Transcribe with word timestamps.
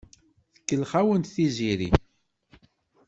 Tkellex-awent 0.55 1.31
Tiziri. 1.35 1.89